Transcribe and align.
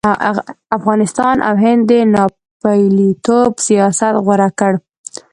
افغانستان 0.77 1.35
او 1.47 1.55
هند 1.63 1.81
د 1.89 1.91
ناپېلتوب 2.13 3.51
سیاست 3.67 4.13
غوره 4.25 4.49
کړ. 4.59 4.71